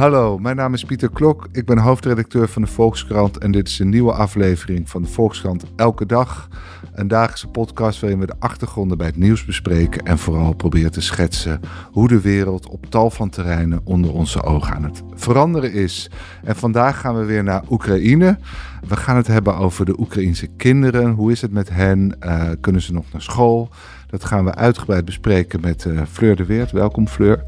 [0.00, 1.48] Hallo, mijn naam is Pieter Klok.
[1.52, 5.64] Ik ben hoofdredacteur van de Volkskrant en dit is een nieuwe aflevering van de Volkskrant
[5.76, 6.48] Elke Dag.
[6.92, 11.00] Een dagelijkse podcast waarin we de achtergronden bij het nieuws bespreken en vooral proberen te
[11.00, 11.60] schetsen
[11.92, 16.10] hoe de wereld op tal van terreinen onder onze ogen aan het veranderen is.
[16.44, 18.38] En vandaag gaan we weer naar Oekraïne.
[18.88, 21.10] We gaan het hebben over de Oekraïense kinderen.
[21.10, 22.16] Hoe is het met hen?
[22.20, 23.68] Uh, kunnen ze nog naar school?
[24.06, 26.70] Dat gaan we uitgebreid bespreken met uh, Fleur de Weert.
[26.70, 27.44] Welkom Fleur.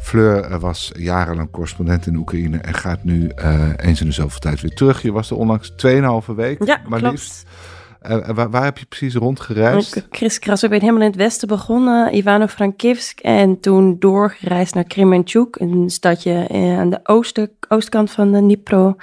[0.00, 4.38] Fleur eh, was jarenlang correspondent in Oekraïne en gaat nu uh, eens in de zoveel
[4.38, 5.02] tijd weer terug.
[5.02, 7.14] Je was er onlangs 2,5 week, ja, maar klopt.
[7.14, 7.46] liefst.
[8.02, 9.96] Uh, waar, waar, heb je precies rondgereisd?
[9.96, 13.20] Ik, Kriskras, ik ben helemaal in het westen begonnen, Ivano-Frankivsk.
[13.20, 18.96] En toen doorgereisd naar Kremenchuk, een stadje aan de oosten, oostkant van de Dnipro.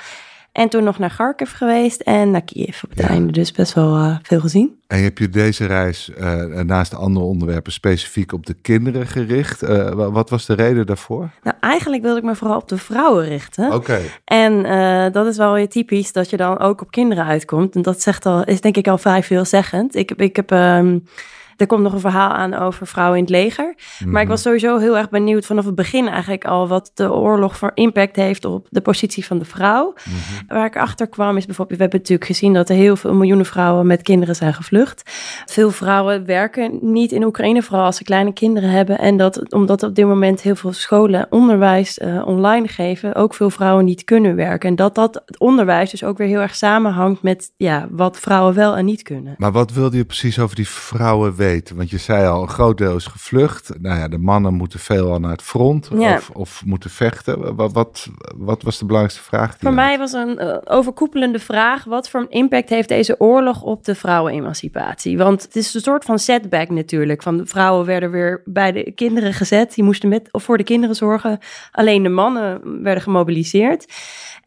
[0.51, 3.07] En toen nog naar Kharkiv geweest en naar Kiev op het ja.
[3.07, 3.31] einde.
[3.31, 4.76] Dus best wel uh, veel gezien.
[4.87, 9.63] En heb je deze reis uh, naast andere onderwerpen specifiek op de kinderen gericht?
[9.63, 11.29] Uh, wat was de reden daarvoor?
[11.43, 13.65] Nou, eigenlijk wilde ik me vooral op de vrouwen richten.
[13.65, 13.75] Oké.
[13.75, 14.01] Okay.
[14.25, 17.75] En dat is wel weer typisch dat je dan ook op kinderen uitkomt.
[17.75, 19.95] En dat zegt al, is denk ik al vrij veelzeggend.
[19.95, 20.51] Ik, ik heb...
[20.51, 21.03] Um,
[21.57, 23.75] er komt nog een verhaal aan over vrouwen in het leger.
[24.05, 24.11] Mm.
[24.11, 27.57] Maar ik was sowieso heel erg benieuwd vanaf het begin eigenlijk al wat de oorlog
[27.57, 29.85] voor impact heeft op de positie van de vrouw.
[29.85, 30.47] Mm -hmm.
[30.47, 33.45] Waar ik achter kwam is bijvoorbeeld, we hebben natuurlijk gezien dat er heel veel miljoenen
[33.45, 35.01] vrouwen met kinderen zijn gevlucht.
[35.45, 38.99] Veel vrouwen werken niet in Oekraïne, vooral als ze kleine kinderen hebben.
[38.99, 43.49] En dat omdat op dit moment heel veel scholen onderwijs uh, online geven, ook veel
[43.49, 44.69] vrouwen niet kunnen werken.
[44.69, 48.53] En dat dat het onderwijs dus ook weer heel erg samenhangt met ja, wat vrouwen
[48.53, 49.35] wel en niet kunnen.
[49.37, 51.75] Maar wat wilde je precies over die vrouwen weten?
[51.75, 53.71] Want je zei al, een groot deel is gevlucht.
[53.79, 56.15] Nou ja, de mannen moeten veelal naar het front ja.
[56.15, 57.55] of, of, moeten vechten.
[57.55, 59.55] Wat, wat, wat, was de belangrijkste vraag?
[59.59, 63.85] Voor mij was een uh, overkoepelende vraag: wat voor een impact heeft deze oorlog op
[63.85, 65.17] de vrouwenemancipatie?
[65.17, 67.21] Want het is een soort van setback natuurlijk.
[67.23, 69.73] Van de vrouwen werden weer bij de kinderen gezet.
[69.73, 71.39] Die moesten met, of voor de kinderen zorgen.
[71.71, 73.85] Alleen de mannen werden gemobiliseerd.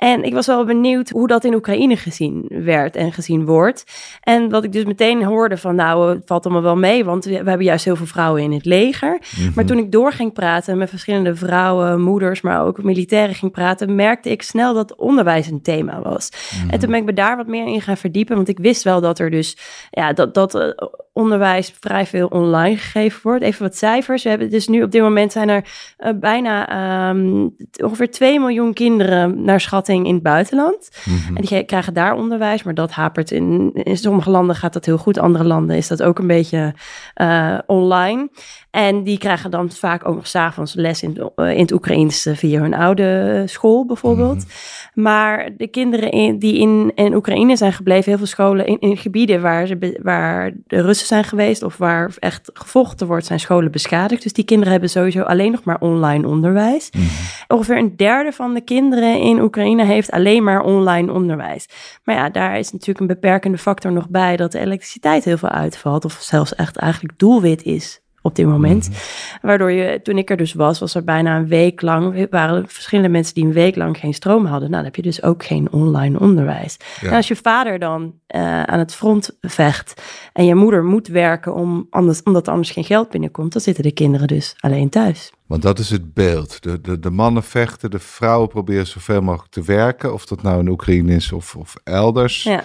[0.01, 3.85] En ik was wel benieuwd hoe dat in Oekraïne gezien werd en gezien wordt.
[4.21, 7.35] En wat ik dus meteen hoorde van nou, het valt allemaal wel mee, want we,
[7.35, 9.11] hebben juist heel veel vrouwen in het leger.
[9.11, 9.53] Mm -hmm.
[9.55, 13.95] Maar toen ik door ging praten met verschillende vrouwen, moeders, maar ook militairen ging praten,
[13.95, 16.31] merkte ik snel dat onderwijs een thema was.
[16.31, 16.71] Mm -hmm.
[16.71, 19.01] En toen ben ik me daar wat meer in gaan verdiepen, want ik wist wel
[19.01, 19.57] dat er dus,
[19.91, 20.71] ja, dat, dat uh,
[21.13, 23.45] onderwijs vrij veel online gegeven wordt.
[23.45, 24.23] Even wat cijfers.
[24.23, 25.65] We hebben dus nu op dit moment zijn er
[25.99, 30.91] uh, bijna um, ongeveer 2 miljoen kinderen naar schatting in het buitenland.
[31.05, 31.37] Mm -hmm.
[31.37, 34.99] En die krijgen daar onderwijs, maar dat hapert in, in sommige landen gaat dat heel
[34.99, 35.19] goed.
[35.19, 36.75] Andere landen is dat ook een beetje
[37.17, 38.29] uh, online.
[38.71, 42.61] En die krijgen dan vaak ook nog s'avonds les in, uh, in het Oekraïens via
[42.61, 44.35] hun oude school bijvoorbeeld.
[44.35, 45.03] Mm -hmm.
[45.03, 48.97] Maar de kinderen in, die in, in Oekraïne zijn gebleven, heel veel scholen in, in
[48.97, 53.71] gebieden waar, ze, waar de Russen zijn geweest of waar echt gevochten wordt, zijn scholen
[53.71, 54.23] beschadigd.
[54.23, 56.91] Dus die kinderen hebben sowieso alleen nog maar online onderwijs.
[56.91, 57.11] Mm -hmm.
[57.57, 61.69] Ongeveer een derde van de kinderen in Oekraïne heeft alleen maar online onderwijs.
[62.05, 65.49] Maar ja, daar is natuurlijk een beperkende factor nog bij dat de elektriciteit heel veel
[65.49, 68.89] uitvalt of zelfs echt eigenlijk doelwit is op dit moment.
[68.89, 69.49] Mm -hmm.
[69.49, 72.69] Waardoor je, toen ik er dus was, was er bijna een week lang, waren er
[72.69, 74.71] verschillende mensen die een week lang geen stroom hadden.
[74.71, 76.77] Nou, dan heb je dus ook geen online onderwijs.
[77.01, 77.09] Ja.
[77.09, 81.55] En als je vader dan uh, aan het front vecht en je moeder moet werken
[81.55, 85.33] om anders, omdat er anders geen geld binnenkomt, dan zitten de kinderen dus alleen thuis.
[85.47, 86.63] Want dat is het beeld.
[86.63, 90.13] De, de, de mannen vechten, de vrouwen proberen zoveel mogelijk te werken.
[90.13, 92.43] Of dat nou in Oekraïne is of, of elders.
[92.43, 92.63] Ja.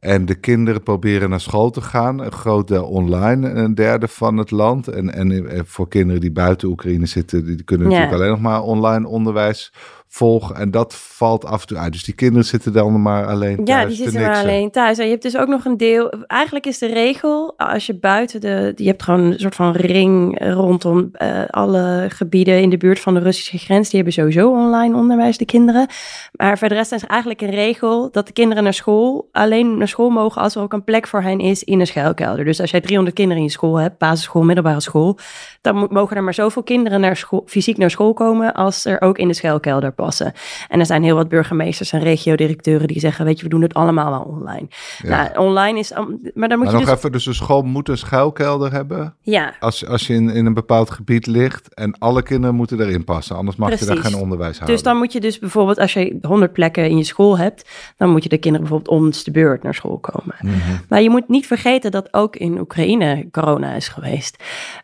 [0.00, 2.18] En de kinderen proberen naar school te gaan.
[2.18, 4.88] Een groot deel online, een derde van het land.
[4.88, 9.08] En, en voor kinderen die buiten Oekraïne zitten, die kunnen natuurlijk alleen nog maar online
[9.08, 9.72] onderwijs
[10.08, 10.56] volgen.
[10.56, 11.92] En dat valt af en toe uit.
[11.92, 13.82] Dus die kinderen zitten dan maar alleen thuis.
[13.82, 14.98] Ja, die zitten maar alleen thuis.
[14.98, 16.10] En je hebt dus ook nog een deel.
[16.26, 18.72] Eigenlijk is de regel, als je buiten de.
[18.76, 23.14] Je hebt gewoon een soort van ring rondom uh, alle gebieden in de buurt van
[23.14, 23.88] de Russische grens.
[23.88, 25.86] Die hebben sowieso online onderwijs, de kinderen.
[26.32, 29.78] Maar voor de rest is er eigenlijk een regel dat de kinderen naar school alleen
[29.78, 32.44] naar school mogen als er ook een plek voor hen is in een schuilkelder.
[32.44, 35.18] Dus als jij 300 kinderen in je school hebt, basisschool, middelbare school,
[35.60, 39.18] dan mogen er maar zoveel kinderen naar school, fysiek naar school komen als er ook
[39.18, 40.32] in de schuilkelder passen.
[40.68, 43.74] En er zijn heel wat burgemeesters en regiodirecteuren die zeggen, weet je, we doen het
[43.74, 44.68] allemaal wel online.
[45.02, 45.08] Ja.
[45.08, 45.92] Nou, online is,
[46.34, 46.90] maar dan moet maar je nog dus...
[46.96, 49.14] even, dus een school moet een schuilkelder hebben?
[49.20, 49.54] Ja.
[49.60, 53.36] Als, als je in, in een bepaald gebied ligt en alle kinderen moeten erin passen,
[53.36, 53.88] anders mag Precies.
[53.88, 54.74] je daar geen onderwijs houden.
[54.74, 58.10] Dus dan moet je dus bijvoorbeeld, als je 100 plekken in je school hebt, dan
[58.10, 60.34] moet je de kinderen bijvoorbeeld om de beurt naar school komen.
[60.40, 60.80] Mm -hmm.
[60.88, 64.34] Maar je moet niet vergeten dat ook in Oekraïne corona is geweest.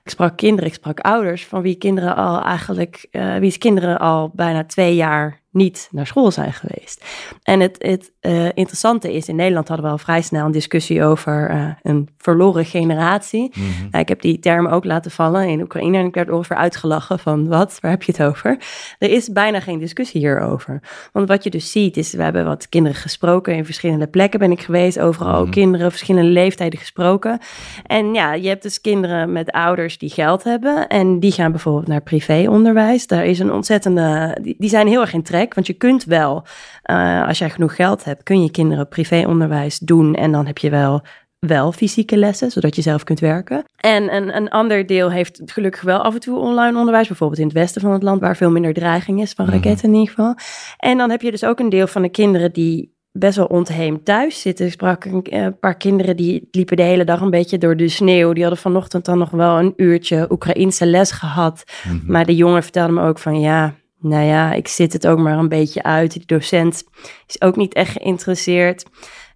[0.05, 4.31] Ik sprak kinderen, ik sprak ouders van wie kinderen al eigenlijk, uh, wie kinderen al
[4.35, 7.05] bijna twee jaar are niet naar school zijn geweest.
[7.43, 11.05] En het, het uh, interessante is, in Nederland hadden we al vrij snel een discussie
[11.05, 13.53] over uh, een verloren generatie.
[13.55, 16.57] Mm nou, ik heb die term ook laten vallen in Oekraïne en ik werd ongeveer
[16.57, 18.59] uitgelachen van wat, waar heb je het over?
[18.99, 20.81] Er is bijna geen discussie hierover.
[21.13, 24.51] Want wat je dus ziet is, we hebben wat kinderen gesproken, in verschillende plekken ben
[24.51, 25.53] ik geweest, overal ook mhm.
[25.53, 27.39] kinderen, verschillende leeftijden gesproken.
[27.87, 31.87] En ja, je hebt dus kinderen met ouders die geld hebben en die gaan bijvoorbeeld
[31.87, 33.07] naar privéonderwijs.
[33.07, 36.45] Daar is een ontzettende, die, die zijn heel erg in trek, want je kunt wel,
[36.91, 40.71] uh, als jij genoeg geld hebt, kun je kinderen privéonderwijs doen en dan heb je
[40.71, 41.03] wel
[41.47, 43.65] wel fysieke lessen, zodat je zelf kunt werken.
[43.77, 47.47] En een, een ander deel heeft gelukkig wel af en toe online onderwijs, bijvoorbeeld in
[47.47, 49.55] het westen van het land, waar veel minder dreiging is van mhm.
[49.55, 50.35] raketten in ieder geval.
[50.77, 54.05] En dan heb je dus ook een deel van de kinderen die best wel ontheemd
[54.05, 54.67] thuis zitten.
[54.67, 57.89] Ik sprak een, eh, paar kinderen die liepen de hele dag een beetje door de
[57.89, 58.33] sneeuw.
[58.33, 61.65] Die hadden vanochtend dan nog wel een uurtje Oekraïense les gehad.
[61.85, 62.13] Mhm.
[62.13, 63.75] Maar de jongen vertelde me ook van ja,
[64.05, 66.13] nou ja, ik zit het ook maar een beetje uit.
[66.13, 66.85] Die docent
[67.27, 68.85] is ook niet echt geïnteresseerd.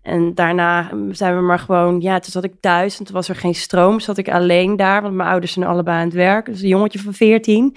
[0.03, 3.37] En daarna zijn we maar gewoon, ja, toen zat ik thuis en toen was er
[3.37, 4.01] geen stroom.
[4.01, 6.47] Zat ik alleen daar, want mijn ouders zijn allebei aan het werk.
[6.47, 7.77] Dus een jongetje van 14.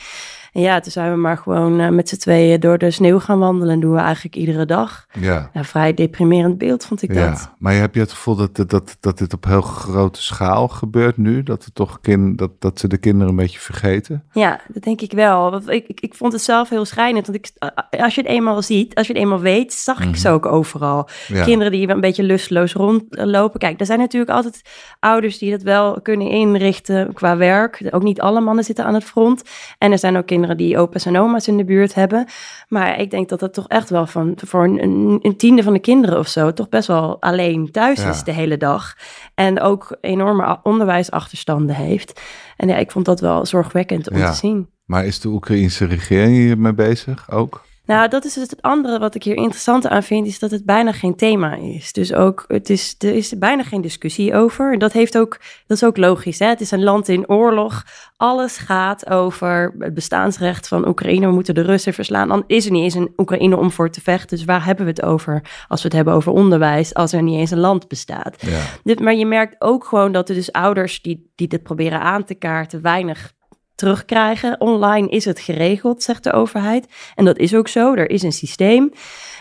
[0.51, 3.39] En ja, toen zijn we maar gewoon uh, met z'n tweeën door de sneeuw gaan
[3.39, 3.74] wandelen.
[3.74, 5.06] En doen we eigenlijk iedere dag.
[5.19, 5.50] Ja.
[5.53, 7.30] ja vrij deprimerend beeld vond ik ja.
[7.30, 7.51] dat.
[7.57, 11.18] Maar je hebt je het gevoel dat, dat, dat dit op heel grote schaal gebeurt
[11.18, 11.44] nu?
[11.44, 14.24] Dat, het toch kind, dat, dat ze de kinderen een beetje vergeten?
[14.31, 15.51] Ja, dat denk ik wel.
[15.51, 17.27] Want ik, ik, ik vond het zelf heel schrijnend.
[17.27, 17.71] Want ik,
[18.01, 20.36] als je het eenmaal ziet, als je het eenmaal weet, zag ik ze mhm.
[20.36, 21.07] ook overal.
[21.44, 23.59] Kinderen die een beetje lusteloos rondlopen.
[23.59, 24.62] Kijk, er zijn natuurlijk altijd
[25.00, 27.88] ouders die dat wel kunnen inrichten qua werk.
[27.92, 29.44] Ook niet alle mannen zitten aan het front.
[29.77, 32.26] En er zijn ook kinderen die opa's en oma's in de buurt hebben.
[32.68, 35.80] Maar ik denk dat dat toch echt wel van voor een, een tiende van de
[35.80, 38.98] kinderen of zo toch best wel alleen thuis is de hele dag.
[39.36, 42.22] En ook enorme onderwijsachterstanden heeft.
[42.58, 44.70] En ja, ik vond dat wel zorgwekkend om te zien.
[44.86, 47.64] Maar is de Oekraïnse regering hiermee bezig ook?
[47.92, 50.66] Nou, dat is dus het andere wat ik hier interessant aan vind, is dat het
[50.66, 51.94] bijna geen thema is.
[51.94, 54.74] Dus ook, het is, er is bijna geen discussie over.
[54.74, 56.40] En dat, heeft ook, dat is ook logisch.
[56.40, 56.48] Hè?
[56.48, 57.86] Het is een land in oorlog.
[58.18, 61.28] Alles gaat over het bestaansrecht van Oekraïne.
[61.28, 62.28] We moeten de Russen verslaan.
[62.28, 64.38] Dan is er niet eens een Oekraïne om voor te vechten.
[64.38, 67.40] Dus waar hebben we het over als we het hebben over onderwijs, als er niet
[67.40, 68.36] eens een land bestaat?
[68.40, 68.62] Ja.
[68.84, 72.24] Dit, maar je merkt ook gewoon dat er dus ouders die, die dit proberen aan
[72.24, 73.32] te kaarten, weinig
[73.81, 74.60] terugkrijgen.
[74.60, 76.86] Online is het geregeld, zegt de overheid.
[77.16, 77.94] En dat is ook zo.
[77.94, 78.92] Er is een systeem.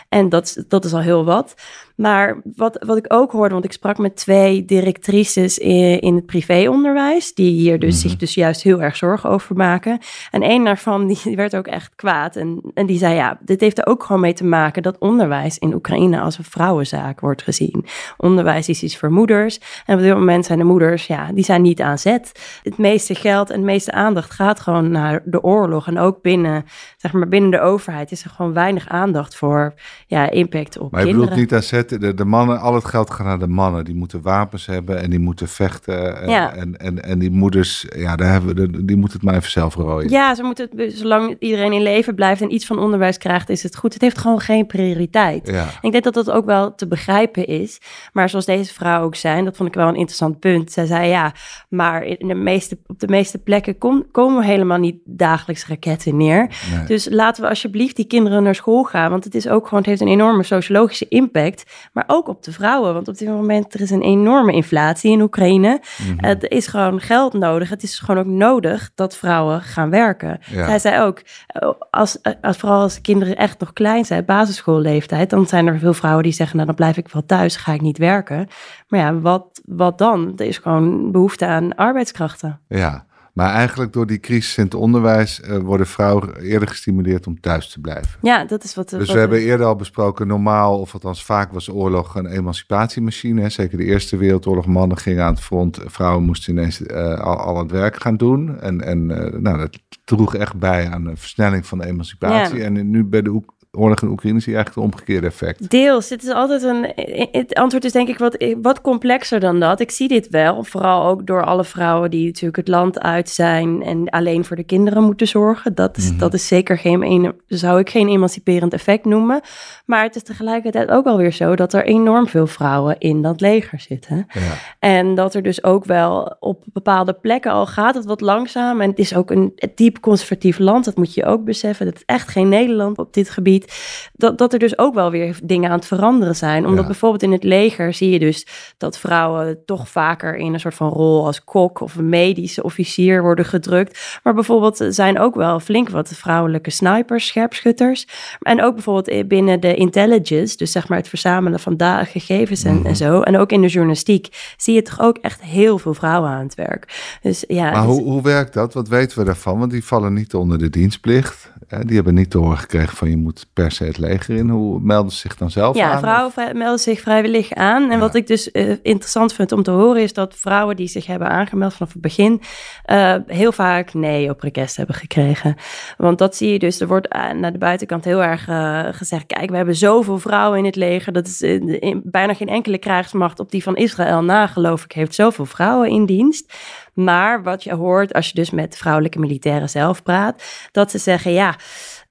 [0.09, 1.53] En dat, dat is al heel wat.
[1.95, 6.25] Maar wat, wat ik ook hoorde, want ik sprak met twee directrices in, in het
[6.25, 8.07] privéonderwijs, die hier dus mhm.
[8.07, 9.99] zich dus juist heel erg zorgen over maken.
[10.31, 12.35] En een daarvan, die, werd ook echt kwaad.
[12.35, 15.57] En, en die zei, ja, dit heeft er ook gewoon mee te maken dat onderwijs
[15.57, 17.85] in Oekraïne als een vrouwenzaak wordt gezien.
[18.17, 19.59] Onderwijs is iets voor moeders.
[19.85, 22.31] En op dit moment zijn de moeders, ja, die zijn niet aan zet.
[22.63, 25.87] Het meeste geld en de meeste aandacht gaat gewoon naar de oorlog.
[25.87, 26.65] En ook binnen,
[26.97, 29.73] zeg maar, binnen de overheid is er gewoon weinig aandacht voor
[30.07, 31.03] ja, impact op maar kinderen.
[31.03, 33.47] Maar je bedoelt niet aan zet de, de mannen, al het geld gaat naar de
[33.47, 33.85] mannen.
[33.85, 36.21] Die moeten wapens hebben en die moeten vechten.
[36.21, 36.53] En, ja.
[36.53, 39.75] en, en, en die moeders, ja, daar hebben we, die moeten het maar even zelf
[39.75, 40.09] rooien.
[40.09, 43.63] Ja, ze moeten het, zolang iedereen in leven blijft en iets van onderwijs krijgt, is
[43.63, 43.93] het goed.
[43.93, 45.47] Het heeft gewoon geen prioriteit.
[45.47, 45.67] Ja.
[45.81, 47.81] ik denk dat dat ook wel te begrijpen is.
[48.13, 50.71] Maar zoals deze vrouw ook zei, dat vond ik wel een interessant punt.
[50.71, 51.33] Zij zei ja,
[51.69, 56.17] maar in de meeste, op de meeste plekken kom, komen we helemaal niet dagelijks raketten
[56.17, 56.49] neer.
[56.87, 59.09] Dus laten we alsjeblieft die kinderen naar school gaan.
[59.09, 62.51] Want het is ook gewoon, het heeft een enorme sociologische impact maar ook op de
[62.51, 62.93] vrouwen.
[62.93, 65.81] Want op dit moment er is een enorme inflatie in Oekraïne.
[66.01, 67.69] Mm Het is gewoon geld nodig.
[67.69, 70.39] Het is gewoon ook nodig dat vrouwen gaan werken.
[70.45, 70.65] Ja.
[70.65, 75.47] Zij zei ook, eh, als, als, vooral als kinderen echt nog klein zijn, basisschoolleeftijd, dan
[75.47, 77.97] zijn er veel vrouwen die zeggen, nou dan blijf ik wel thuis, ga ik niet
[77.97, 78.47] werken.
[78.87, 80.33] Maar ja, wat, wat dan?
[80.37, 82.59] Er is gewoon behoefte aan arbeidskrachten.
[82.67, 87.39] Ja, maar eigenlijk door die crisis in het onderwijs uh, worden vrouwen eerder gestimuleerd om
[87.39, 88.19] thuis te blijven.
[88.21, 88.89] Ja, dat is wat.
[88.89, 93.41] Dus we hebben eerder al besproken, normaal, of althans vaak was oorlog een emancipatiemachine.
[93.41, 93.49] Hè.
[93.49, 97.57] Zeker de Eerste Wereldoorlog, mannen gingen aan het front, vrouwen moesten ineens uh, al, al
[97.57, 98.59] het werk gaan doen.
[98.59, 102.57] En, en uh, nou, dat droeg echt bij aan een versnelling van de emancipatie.
[102.57, 102.63] Ja.
[102.63, 103.29] En nu bij de
[103.77, 105.69] oorlog in Oekraïne zie je eigenlijk het omgekeerde effect.
[105.69, 106.09] Deels.
[106.09, 106.91] Het is altijd een.
[107.31, 109.79] Het antwoord is denk ik wat, wat complexer dan dat.
[109.79, 110.63] Ik zie dit wel.
[110.63, 114.63] Vooral ook door alle vrouwen die natuurlijk het land uit zijn en alleen voor de
[114.63, 115.75] kinderen moeten zorgen.
[115.75, 116.19] Dat is, mhm.
[116.19, 117.33] dat is zeker geen.
[117.47, 119.41] zou ik geen emanciperend effect noemen.
[119.85, 123.41] Maar het is tegelijkertijd ook wel weer zo dat er enorm veel vrouwen in dat
[123.41, 124.27] leger zitten.
[124.29, 124.41] Ja.
[124.79, 128.81] En dat er dus ook wel op bepaalde plekken al gaat het wat langzaam.
[128.81, 130.85] En het is ook een diep conservatief land.
[130.85, 131.85] Dat moet je ook beseffen.
[131.85, 133.60] Het is echt geen Nederland op dit gebied.
[133.61, 136.65] Ziet, dat, dat er dus ook wel weer dingen aan het veranderen zijn.
[136.65, 136.85] Omdat Ja.
[136.85, 140.89] bijvoorbeeld in het leger zie je dus dat vrouwen toch vaker in een soort van
[140.89, 144.19] rol als kok of medische officier worden gedrukt.
[144.23, 148.07] Maar bijvoorbeeld zijn ook wel flink wat vrouwelijke snipers, scherpschutters.
[148.39, 152.85] En ook bijvoorbeeld binnen de intelligence, dus zeg maar het verzamelen van gegevens en, Mhm.
[152.85, 153.21] en zo.
[153.21, 156.55] En ook in de journalistiek zie je toch ook echt heel veel vrouwen aan het
[156.55, 157.15] werk.
[157.21, 158.73] Dus ja, Maar is- hoe, hoe werkt dat?
[158.73, 159.59] Wat weten we daarvan?
[159.59, 161.51] Want die vallen niet onder de dienstplicht.
[161.71, 161.85] Hè?
[161.85, 164.49] Die hebben niet te horen gekregen van je moet per se het leger in.
[164.49, 165.99] Hoe melden ze zich dan zelf Ja, aan?
[165.99, 167.83] vrouwen vrij- melden zich vrijwillig aan.
[167.83, 167.97] En Ja.
[167.99, 171.29] wat ik dus eh, interessant vind om te horen, is dat vrouwen die zich hebben
[171.29, 172.41] aangemeld vanaf het begin,
[172.83, 175.55] eh, heel vaak nee op request hebben gekregen.
[175.97, 179.25] Want dat zie je dus, er wordt eh, naar de buitenkant heel erg eh, gezegd,
[179.25, 182.77] kijk, we hebben zoveel vrouwen in het leger, dat is eh, in, bijna geen enkele
[182.77, 186.53] krijgsmacht op die van Israël na, geloof ik, heeft zoveel vrouwen in dienst.
[186.93, 191.31] Maar wat je hoort als je dus met vrouwelijke militairen zelf praat, dat ze zeggen,
[191.31, 191.55] ja,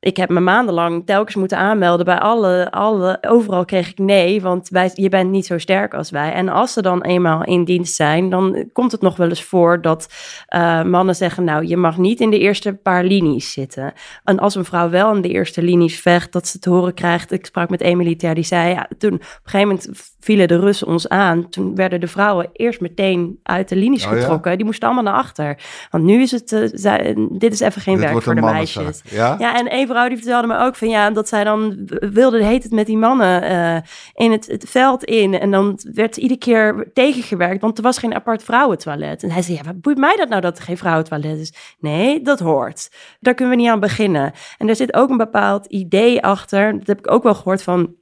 [0.00, 4.68] ik heb me maandenlang telkens moeten aanmelden bij alle, alle overal kreeg ik nee, want
[4.68, 6.32] wij, je bent niet zo sterk als wij.
[6.32, 9.80] En als ze dan eenmaal in dienst zijn, dan komt het nog wel eens voor
[9.80, 10.08] dat
[10.46, 13.92] eh, mannen zeggen, nou, je mag niet in de eerste paar linies zitten.
[14.24, 17.32] En als een vrouw wel in de eerste linies vecht, dat ze te horen krijgt.
[17.32, 19.88] Ik sprak met een militair die zei, ja, toen op een gegeven moment
[20.20, 21.48] vielen de Russen ons aan.
[21.48, 24.18] Toen werden de vrouwen eerst meteen uit de linies Oh ja?
[24.18, 24.56] getrokken.
[24.56, 25.58] Die moesten allemaal naar achter.
[25.90, 29.02] Want nu is het, eh, dit is even geen Dit werk voor de meisjes.
[29.04, 29.36] Ja?
[29.38, 32.44] Ja, en een vrouw die vertelde me ook van ja, dat zij dan wilde de
[32.44, 33.76] heet het met die mannen eh,
[34.14, 35.38] in het, veld in.
[35.38, 39.22] En dan werd iedere keer tegengewerkt, want er was geen apart vrouwentoilet.
[39.22, 41.52] En hij zei, ja, wat boeit mij dat nou dat er geen vrouwentoilet is?
[41.78, 42.90] Nee, dat hoort.
[43.20, 44.32] Daar kunnen we niet aan beginnen.
[44.58, 46.78] En er zit ook een bepaald idee achter.
[46.78, 47.94] Dat heb ik ook wel gehoord van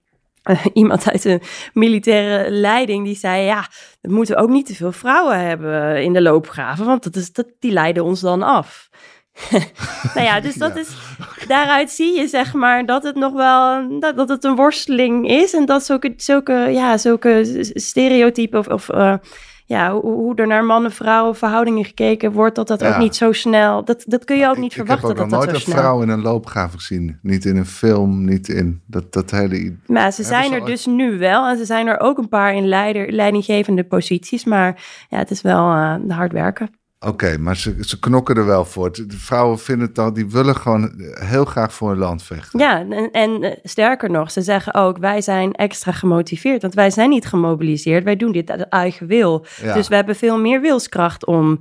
[0.48, 1.40] eh, iemand uit de
[1.72, 3.68] militaire leiding die zei: Ja,
[4.00, 7.46] we moeten ook niet te veel vrouwen hebben in de loopgraven, want dat is, dat,
[7.58, 8.88] die leiden ons dan af.
[10.14, 10.80] nou ja, dus dat Ja.
[10.80, 10.96] is,
[11.46, 15.54] daaruit zie je zeg maar dat het nog wel, dat, dat het een worsteling is
[15.54, 19.14] en dat zulke, zulke, ja, zulke stereotypen of, of eh,
[19.66, 22.88] ja, hoe, hoe er naar mannen-vrouwen verhoudingen gekeken wordt, dat dat Ja.
[22.92, 25.22] ook niet zo snel, dat, dat kun je ook niet ik, ik verwachten heb ook
[25.22, 25.82] dat nog dat nooit een snel.
[25.82, 27.18] vrouw in een loopgraven gezien.
[27.22, 29.76] Niet in een film, niet in dat, dat hele...
[29.86, 31.46] Maar ze zijn er al- dus nu wel.
[31.48, 34.44] En ze zijn er ook een paar in leider, leidinggevende posities.
[34.44, 36.70] Maar ja, het is wel eh, hard werken.
[37.00, 38.92] Oké, maar ze, ze knokken er wel voor.
[38.92, 42.58] De vrouwen vinden het al, die willen gewoon heel graag voor hun land vechten.
[42.58, 46.62] Ja, en, en eh, sterker nog, ze zeggen ook, wij zijn extra gemotiveerd.
[46.62, 48.04] Want wij zijn niet gemobiliseerd.
[48.04, 49.46] Wij doen dit uit eigen wil.
[49.62, 49.74] Ja.
[49.74, 51.58] Dus we hebben veel meer wilskracht om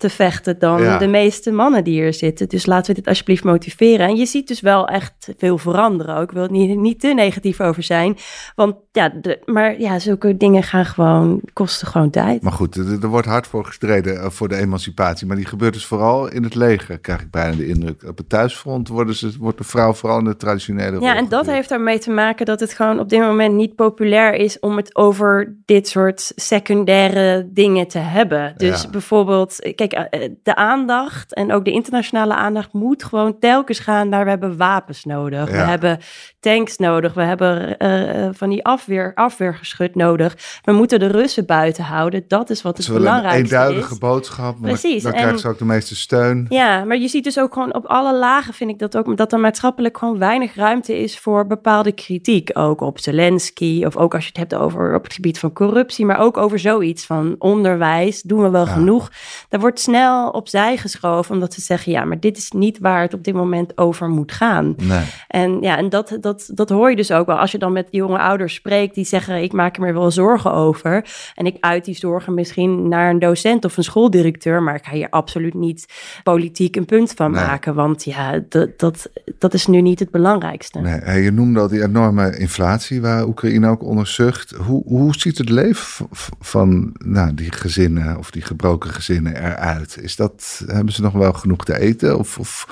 [0.00, 0.98] te vechten dan Ja.
[0.98, 2.48] de meeste mannen die hier zitten.
[2.48, 4.06] Dus laten we dit alsjeblieft motiveren.
[4.08, 6.22] En je ziet dus wel echt veel veranderen ook.
[6.22, 8.16] Ik wil het niet, niet te negatief over zijn.
[8.54, 12.42] Want ja, de, maar ja, zulke dingen gaan gewoon, kosten gewoon tijd.
[12.42, 15.26] Maar goed, er, er wordt hard voor gestreden eh, voor de emancipatie.
[15.26, 18.02] Maar die gebeurt dus vooral in het leger, krijg ik bijna de indruk.
[18.08, 21.28] Op het thuisfront worden ze, wordt de vrouw vooral in de traditionele rol Ja, en
[21.28, 24.76] dat heeft daarmee te maken dat het gewoon op dit moment niet populair is om
[24.76, 26.32] het over dit soort
[26.74, 28.54] secundaire dingen te hebben.
[28.56, 28.90] Dus Ja.
[28.90, 34.24] bijvoorbeeld, kijk, eh, de aandacht en ook de internationale aandacht moet gewoon telkens gaan naar
[34.24, 35.50] we hebben wapens nodig.
[35.50, 35.98] We hebben
[36.40, 37.14] tanks nodig.
[37.14, 40.36] We hebben eh, eh, van die afweer, afweergeschut nodig.
[40.64, 42.24] We moeten de Russen buiten houden.
[42.28, 43.98] Dat is wat het Ze willen een belangrijkste eenduidige is.
[43.98, 46.46] boodschap, maar Precies, dan en- krijgen ze ook de meeste steun.
[46.48, 49.32] Ja, maar je ziet dus ook gewoon op alle lagen, vind ik dat ook, dat
[49.32, 52.50] er maatschappelijk gewoon weinig ruimte is voor bepaalde kritiek.
[52.52, 56.06] Ook op Zelensky, of ook als je het hebt over op het gebied van corruptie,
[56.06, 58.22] maar ook over zoiets van onderwijs.
[58.22, 58.72] Doen we wel Ja.
[58.72, 59.10] genoeg?
[59.48, 63.14] Daar wordt snel opzij geschoven, omdat ze zeggen, ja, maar dit is niet waar het
[63.14, 64.74] op dit moment over moet gaan.
[64.76, 65.04] Nee.
[65.28, 67.38] En ja, en dat, dat, dat hoor je dus ook wel.
[67.38, 70.52] Als je dan met jonge ouders spreekt die zeggen: Ik maak er me wel zorgen
[70.52, 71.04] over.
[71.34, 74.62] En ik uit die zorgen misschien naar een docent of een schooldirecteur.
[74.62, 75.86] Maar ik ga hier absoluut niet
[76.22, 77.44] politiek een punt van Nee.
[77.44, 77.74] maken.
[77.74, 80.78] Want ja, dat, dat, dat is nu niet het belangrijkste.
[80.80, 84.50] Nee, je noemde al die enorme inflatie waar Oekraïne ook onder zucht.
[84.50, 86.06] Hoe, hoe ziet het leven
[86.40, 89.69] van nou, die gezinnen of die gebroken gezinnen eruit?
[90.00, 92.18] Is dat, hebben ze nog wel genoeg te eten?
[92.18, 92.66] Of, of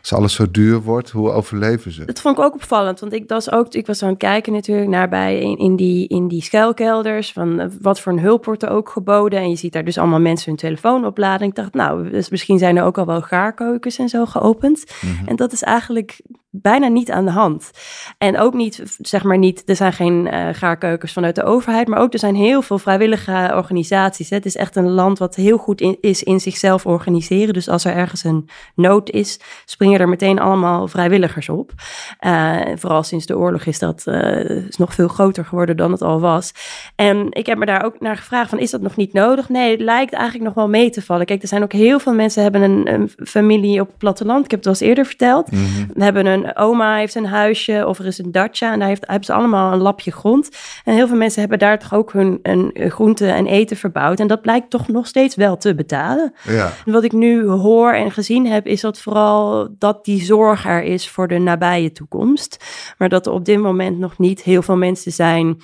[0.00, 2.04] als alles zo duur wordt, hoe overleven ze?
[2.04, 4.88] Dat vond ik ook opvallend, want ik, was ook, ik was aan het kijken natuurlijk
[4.88, 8.62] naar bij in, in, die, in die schuilkelders, van eh, wat voor een hulp wordt
[8.62, 9.38] er ook geboden.
[9.38, 11.46] En je ziet daar dus allemaal mensen hun telefoon opladen.
[11.46, 14.84] Ik dacht, nou, dus misschien zijn er ook al wel gaarkeukens en zo geopend.
[15.00, 15.28] Mhm.
[15.28, 17.70] En dat is eigenlijk bijna niet aan de hand.
[18.18, 22.00] En ook niet, zeg maar niet, er zijn geen eh gaarkeukens vanuit de overheid, maar
[22.00, 24.30] ook er zijn heel veel vrijwillige organisaties.
[24.30, 24.36] Hè.
[24.36, 27.54] Het is echt een land wat heel goed in, is in zichzelf organiseren.
[27.54, 31.72] Dus als er ergens een nood is, springen er meteen allemaal vrijwilligers op.
[32.18, 36.02] Eh, vooral sinds de oorlog is dat eh, is nog veel groter geworden dan het
[36.02, 36.52] al was.
[36.96, 39.48] En ik heb me daar ook naar gevraagd van, is dat nog niet nodig?
[39.48, 41.26] Nee, het lijkt eigenlijk nog wel mee te vallen.
[41.26, 44.44] Kijk, er zijn ook heel veel mensen hebben een, een familie op het platteland.
[44.44, 45.50] Ik heb het al eens eerder verteld.
[45.50, 45.62] Mhm.
[45.94, 49.06] We hebben een oma heeft een huisje of er is een dacha en daar heeft,
[49.06, 50.48] hebben ze allemaal een lapje grond.
[50.84, 54.20] En heel veel mensen hebben daar toch ook hun een, groente en eten verbouwd.
[54.20, 56.34] En dat blijkt toch nog steeds wel te betalen.
[56.44, 56.72] Ja.
[56.86, 60.82] En wat ik nu hoor en gezien heb, is dat vooral dat die zorg er
[60.82, 62.64] is voor de nabije toekomst.
[62.98, 65.56] Maar dat er op dit moment nog niet heel veel mensen zijn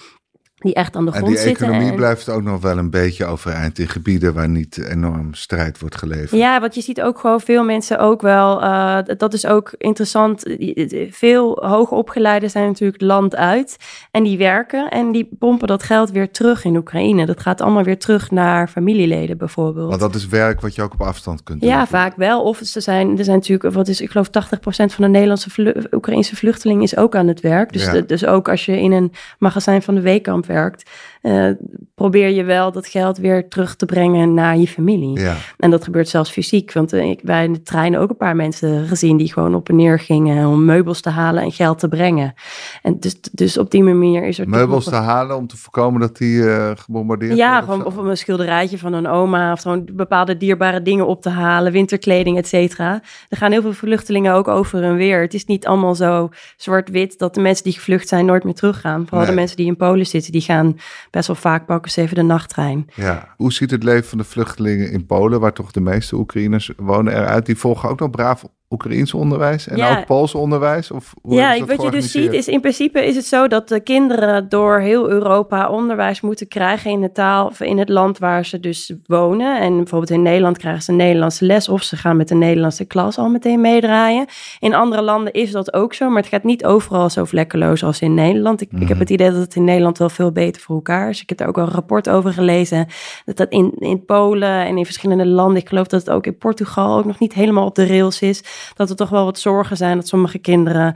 [0.64, 1.49] die echt aan de grond zitten.
[1.49, 5.35] En die economie blijft ook nog wel een beetje overeind in gebieden waar niet enorm
[5.35, 6.30] strijd wordt geleverd.
[6.30, 10.42] Ja, want je ziet ook gewoon veel mensen ook wel, uh, dat is ook interessant,
[11.11, 13.76] veel hoogopgeleiden zijn natuurlijk land uit
[14.11, 17.26] en die werken en die pompen dat geld weer terug in Oekraïne.
[17.26, 19.88] Dat gaat allemaal weer terug naar familieleden bijvoorbeeld.
[19.88, 21.71] Want dat is werk wat je ook op afstand kunt doen.
[21.71, 22.42] Ja, vaak wel.
[22.42, 24.30] Of ze zijn, er zijn natuurlijk, wat is, ik geloof 80%
[24.68, 27.73] van de Nederlandse vlu Oekraïnse vluchtelingen is ook aan het werk.
[27.73, 28.00] Dus, ja.
[28.00, 30.90] dus ook als je in een magazijn van de weekkamp werkt, werkt
[31.25, 31.50] uh,
[31.95, 35.21] probeer je wel dat geld weer terug te brengen naar je familie.
[35.21, 35.37] Ja.
[35.59, 36.73] En dat gebeurt zelfs fysiek.
[36.73, 39.69] Want uh, ik bij in de trein ook een paar mensen gezien die gewoon op
[39.69, 42.35] en neer gingen om meubels te halen en geld te brengen.
[42.83, 44.49] En dus, dus op die manier is er.
[44.49, 47.66] Meubels te halen om te voorkomen dat die uh, gebombardeerd ja, worden?
[47.66, 51.28] Ja, gewoon of een schilderijtje van een oma of gewoon bepaalde dierbare dingen op te
[51.28, 53.02] halen, winterkleding, et cetera.
[53.28, 55.21] Er gaan heel veel vluchtelingen ook over en weer.
[55.21, 59.02] Het is niet allemaal zo zwart-wit dat de mensen die gevlucht zijn nooit meer teruggaan.
[59.02, 59.28] Vooral nee.
[59.28, 60.76] de mensen die in Polen zitten, die gaan
[61.14, 62.87] best wel vaak pakken ze even de nachttrein.
[62.94, 63.28] Ja.
[63.37, 67.12] Hoe ziet het leven van de vluchtelingen in Polen, waar toch de meeste Oekraïners wonen,
[67.12, 67.47] eruit?
[67.47, 68.44] Die volgen ook nog braaf
[68.75, 69.99] Oekraïens onderwijs en Ja.
[69.99, 70.90] ook Pools onderwijs?
[70.90, 73.81] Of hoe Ja, wat je dus ziet is in principe is het zo dat de
[73.81, 78.45] kinderen door heel Europa onderwijs moeten krijgen in de taal of in het land waar
[78.45, 79.61] ze dus wonen.
[79.61, 82.85] En bijvoorbeeld in Nederland krijgen ze een Nederlandse les of ze gaan met de Nederlandse
[82.85, 84.26] klas al meteen meedraaien.
[84.59, 88.00] In andere landen is dat ook zo, maar het gaat niet overal zo vlekkeloos als
[88.00, 88.61] in Nederland.
[88.61, 88.99] Ik, ik heb Mhm.
[88.99, 91.23] het idee dat het in Nederland wel veel beter voor elkaar is.
[91.23, 92.87] Ik heb er ook wel een rapport over gelezen
[93.25, 96.37] dat dat in, in Polen en in verschillende landen, ik geloof dat het ook in
[96.38, 98.43] Portugal ook nog niet helemaal op de rails is,
[98.75, 100.94] dat er toch wel wat zorgen zijn dat sommige kinderen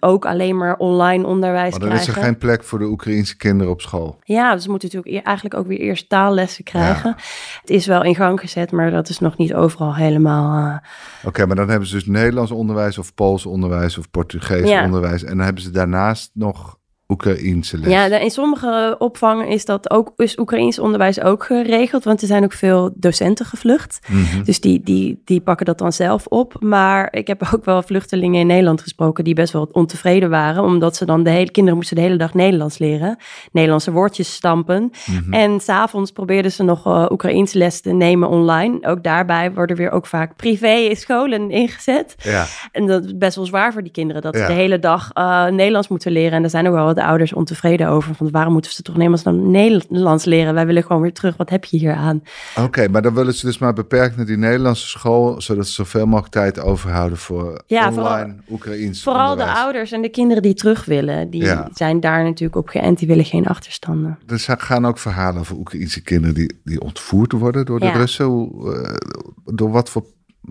[0.00, 3.72] ook alleen maar online onderwijs Maar dan is er geen plek voor de Oekraïense kinderen
[3.72, 4.18] op school.
[4.24, 7.14] Ja, dus ze moeten natuurlijk e- eigenlijk ook weer eerst taallessen krijgen.
[7.60, 10.66] Het is wel in gang gezet, maar dat is nog niet overal helemaal.
[10.70, 10.76] eh,
[11.28, 14.84] Oké, maar dan hebben ze dus Nederlands onderwijs of Pools onderwijs of Portugees Ja.
[14.84, 15.22] onderwijs.
[15.24, 17.90] En dan hebben ze daarnaast nog Oekraïense les.
[17.90, 22.44] Ja, in sommige opvangen is dat ook is Oekraïens onderwijs ook geregeld, want er zijn
[22.44, 23.98] ook veel docenten gevlucht.
[24.08, 24.42] Mhm.
[24.42, 26.56] Dus die, die, die pakken dat dan zelf op.
[26.60, 30.96] Maar ik heb ook wel vluchtelingen in Nederland gesproken die best wel ontevreden waren, omdat
[30.96, 33.16] ze dan de hele kinderen moesten de hele dag Nederlands leren,
[33.52, 34.90] Nederlandse woordjes stampen.
[35.06, 35.32] Mhm.
[35.32, 38.78] En s'avonds probeerden ze nog uh, Oekraïens les te nemen online.
[38.86, 42.14] Ook daarbij worden weer ook vaak privé scholen ingezet.
[42.18, 44.40] Ja, En dat is best wel zwaar voor die kinderen, dat Ja.
[44.40, 46.32] ze de hele dag eh, Nederlands moeten leren.
[46.32, 48.14] En daar zijn ook wel wat ouders ontevreden over.
[48.14, 50.54] Van waarom moeten ze toch Nederlands dan Nederlands leren?
[50.54, 51.36] Wij willen gewoon weer terug.
[51.36, 52.22] Wat heb je hier aan?
[52.60, 56.06] oké, maar dan willen ze dus maar beperkt naar die Nederlandse school, zodat ze zoveel
[56.06, 59.56] mogelijk tijd overhouden voor Ja, online vooral- Oekraïens Vooral onderwijs.
[59.58, 61.30] de ouders en de kinderen die terug willen.
[61.30, 61.68] Die Ja.
[61.74, 62.98] zijn daar natuurlijk op geënt.
[62.98, 64.18] Die willen geen achterstanden.
[64.26, 67.92] Er zijn- gaan ook verhalen over Oekraïense kinderen die, die ontvoerd worden door de Ja.
[67.92, 68.24] Russen.
[68.24, 68.94] Hoe, eh,
[69.54, 70.04] door wat voor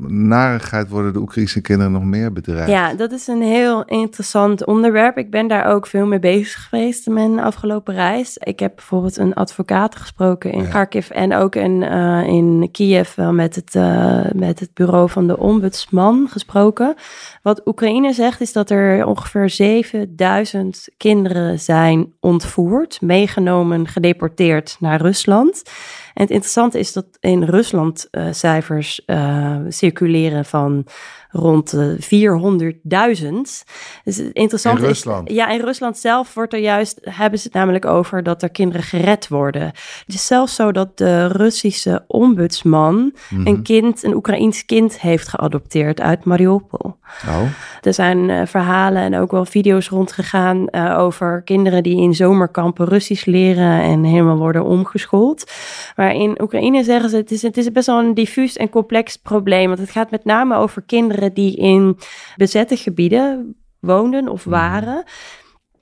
[0.07, 2.69] narigheid worden de Oekraïnse kinderen nog meer bedreigd?
[2.69, 5.17] Ja, dat is een heel interessant onderwerp.
[5.17, 8.37] Ik ben daar ook veel mee bezig geweest in mijn afgelopen reis.
[8.37, 10.69] Ik heb bijvoorbeeld een advocaat gesproken in Ja.
[10.69, 15.27] Kharkiv en ook in, eh, in Kiev wel met het, eh, met het bureau van
[15.27, 16.95] de ombudsman gesproken.
[17.41, 25.63] Wat Oekraïne zegt is dat er ongeveer 7000 kinderen zijn ontvoerd, meegenomen, gedeporteerd naar Rusland.
[26.13, 30.85] En het interessante is dat in Rusland eh, cijfers eh, circuleren van
[31.29, 33.63] rond de 400.000.
[34.03, 37.53] Dus het interessante In is- ja, in Rusland zelf wordt er juist, hebben ze het
[37.55, 39.61] namelijk over dat er kinderen gered worden.
[40.05, 43.47] Het is zelfs zo dat de Russische ombudsman Mhm.
[43.47, 46.95] een kind, een Oekraïens kind heeft geadopteerd uit Mariupol.
[47.27, 47.41] Oh,
[47.81, 53.25] Er zijn eh, verhalen en ook wel video's rondgegaan over kinderen die in zomerkampen Russisch
[53.25, 55.51] leren en helemaal worden omgeschoold.
[55.95, 59.17] Maar in Oekraïne zeggen ze, het is, het is best wel een diffuus en complex
[59.17, 59.67] probleem.
[59.67, 61.97] Want het gaat met name over kinderen die in
[62.35, 65.03] bezette gebieden woonden of waren.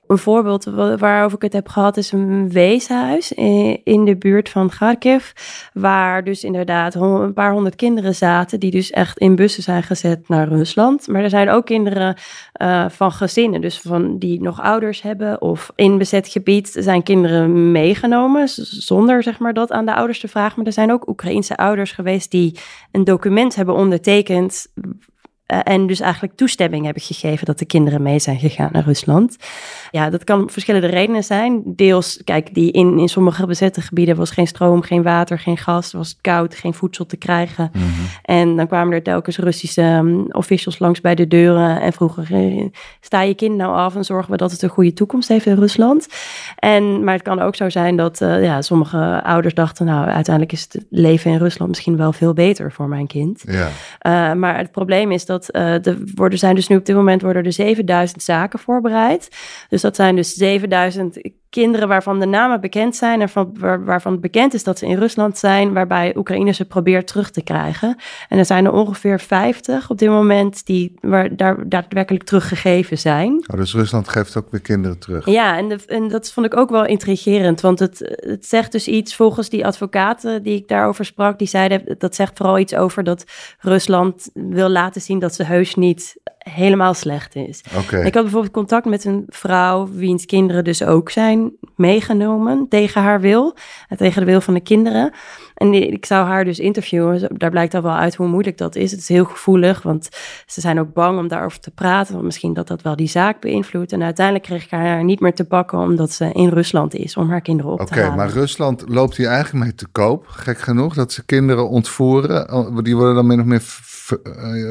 [0.06, 3.32] Een voorbeeld wa- waarover ik het heb gehad is een weeshuis
[3.84, 5.32] in, de buurt van Kharkiv.
[5.72, 10.28] Waar dus inderdaad een paar honderd kinderen zaten die dus echt in bussen zijn gezet
[10.28, 11.08] naar Rusland.
[11.08, 12.16] Maar er zijn ook kinderen
[12.52, 17.72] eh, van gezinnen, dus van die nog ouders hebben of in bezet gebied zijn kinderen
[17.72, 20.52] meegenomen zonder zeg maar dat aan de ouders te vragen.
[20.56, 22.58] Maar er zijn ook Oekraïense ouders geweest die
[22.90, 24.66] een document hebben ondertekend
[25.46, 29.36] en dus eigenlijk toestemming hebben gegeven dat de kinderen mee zijn gegaan naar Rusland.
[29.90, 31.62] Ja, dat kan verschillende redenen zijn.
[31.64, 35.92] Deels, kijk, die in, in sommige bezette gebieden was geen stroom, geen water, geen gas,
[35.92, 37.70] was het koud, geen voedsel te krijgen.
[37.72, 37.84] Mhm.
[38.22, 42.64] En dan kwamen er telkens Russische um, officials langs bij de deuren en vroegen, eh,
[43.00, 45.54] sta je kind nou af en zorgen we dat het een goede toekomst heeft in
[45.54, 46.06] Rusland?
[46.56, 50.52] En, maar het kan ook zo zijn dat uh, ja, sommige ouders dachten, nou, uiteindelijk
[50.54, 53.42] is het leven in Rusland misschien wel veel beter voor mijn kind.
[53.46, 53.68] Ja.
[54.32, 57.22] Uh, maar het probleem is dat uh, er worden, zijn dus nu op dit moment
[57.22, 59.28] worden er 7000 zaken voorbereid.
[59.68, 61.20] Dus dat zijn dus 7000
[61.52, 64.98] kinderen waarvan de namen bekend zijn en van, waar, waarvan bekend is dat ze in
[64.98, 67.96] Rusland zijn, waarbij Oekraïne ze probeert terug te krijgen.
[68.28, 73.32] En er zijn er ongeveer 50 op dit moment die waar, daar daadwerkelijk teruggegeven zijn.
[73.32, 75.26] Oh, dus Rusland geeft ook weer kinderen terug.
[75.26, 78.88] Ja, en, de, en dat vond ik ook wel intrigerend, want het, het zegt dus
[78.88, 83.04] iets volgens die advocaten die ik daarover sprak, die zeiden dat zegt vooral iets over
[83.04, 83.24] dat
[83.58, 86.16] Rusland wil laten zien dat ze heus niet
[86.50, 87.60] helemaal slecht is.
[87.78, 88.04] Okay.
[88.04, 93.20] Ik had bijvoorbeeld contact met een vrouw wiens kinderen dus ook zijn meegenomen tegen haar
[93.20, 93.56] wil
[93.88, 95.12] en tegen de wil van de kinderen.
[95.62, 97.28] En ik zou haar dus interviewen.
[97.36, 98.90] Daar blijkt al wel uit hoe moeilijk dat is.
[98.90, 100.08] Het is heel gevoelig, want
[100.46, 102.12] ze zijn ook bang om daarover te praten.
[102.12, 103.92] Want misschien dat dat wel die zaak beïnvloedt.
[103.92, 107.30] En uiteindelijk kreeg ik haar niet meer te pakken omdat ze in Rusland is om
[107.30, 108.12] haar kinderen op okay, te halen.
[108.12, 110.26] Oké, maar Rusland loopt hier eigenlijk mee te koop.
[110.26, 112.84] Gek genoeg dat ze kinderen ontvoeren.
[112.84, 113.62] Die worden dan min of meer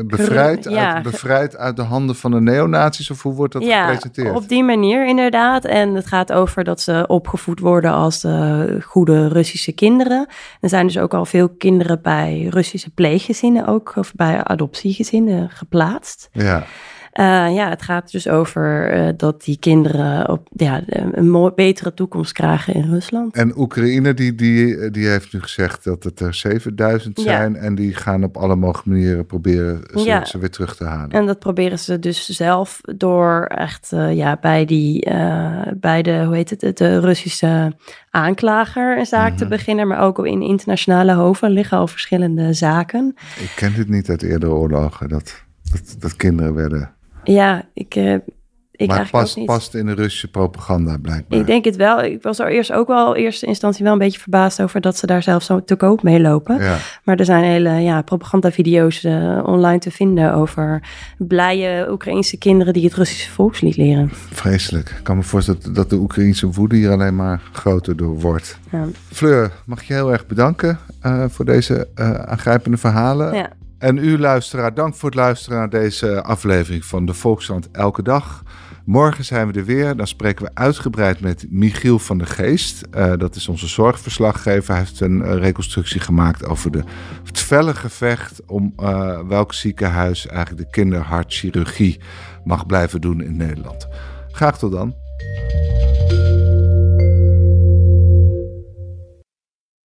[0.05, 0.93] bevrijd, ja.
[0.93, 3.11] uit, bevrijd uit de handen van de neonazies?
[3.11, 4.35] Of hoe wordt dat ja, gepresenteerd?
[4.35, 5.65] op die manier inderdaad.
[5.65, 10.27] En het gaat over dat ze opgevoed worden als uh, goede Russische kinderen.
[10.59, 16.29] Er dus ook al veel kinderen bij Russische pleeggezinnen ook, of bij adoptiegezinnen geplaatst.
[16.31, 16.63] Ja.
[17.21, 21.93] Uh, ja, het gaat dus over uh, dat die kinderen op, ja, een mooi, betere
[21.93, 23.35] toekomst krijgen in Rusland.
[23.35, 27.53] En Oekraïne, die, die, die heeft nu gezegd dat het er 7000 zijn.
[27.53, 27.59] Ja.
[27.59, 30.25] En die gaan op alle mogelijke manieren proberen ze, ja.
[30.25, 31.09] ze, weer terug te halen.
[31.09, 35.09] En dat proberen ze dus zelf door echt uh, ja, bij, die,
[35.75, 37.75] bij de, hoe heet het, de Russische
[38.09, 39.37] aanklager een zaak mm -hmm.
[39.37, 39.87] te beginnen.
[39.87, 43.15] Maar ook in internationale hoven liggen al verschillende zaken.
[43.39, 47.95] Ik ken dit niet uit eerdere oorlogen, dat, dat, dat kinderen werden ja, ik.
[47.95, 48.15] Uh,
[48.81, 49.45] ik maar eigenlijk past, niet.
[49.45, 51.39] past in de Russische propaganda blijkbaar.
[51.39, 52.03] Ik denk het wel.
[52.03, 54.97] Ik was er eerst ook wel in eerste instantie wel een beetje verbaasd over dat
[54.97, 56.63] ze daar zelf zo te koop mee lopen.
[56.63, 56.77] Ja.
[57.03, 60.83] Maar er zijn hele ja, propagandavideo's uh, online te vinden over
[61.17, 64.09] blije Oekraïnse kinderen die het Russische volkslied leren.
[64.11, 64.89] Vreselijk.
[64.89, 68.59] Ik kan me voorstellen dat de Oekraïnse woede hier alleen maar groter door wordt.
[68.71, 68.85] Ja.
[69.11, 73.33] Fleur, mag je heel erg bedanken uh, voor deze uh, aangrijpende verhalen.
[73.33, 73.49] Ja.
[73.81, 78.43] En u luisteraar, dank voor het luisteren naar deze aflevering van de Volkskrant Elke Dag.
[78.85, 79.95] Morgen zijn we er weer.
[79.95, 82.81] Dan spreken we uitgebreid met Michiel van der Geest.
[82.95, 84.69] Uh, dat is onze zorgverslaggever.
[84.69, 86.83] Hij heeft een uh, reconstructie gemaakt over de,
[87.23, 91.99] het felle gevecht om uh, welk ziekenhuis eigenlijk de kinderhartchirurgie
[92.43, 93.87] mag blijven doen in Nederland.
[94.31, 94.95] Graag tot dan.